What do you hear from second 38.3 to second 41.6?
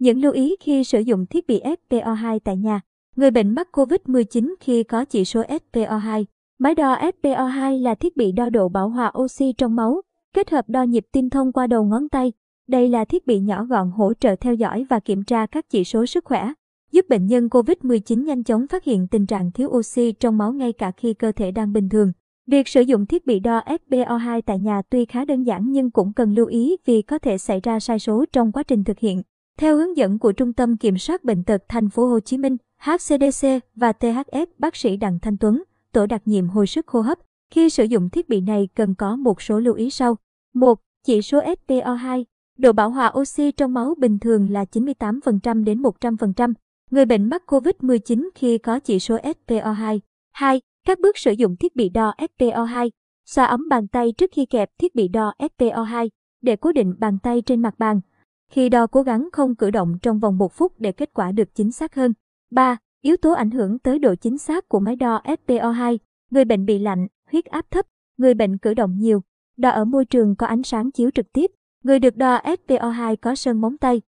này cần có một số lưu ý sau. 1. Chỉ số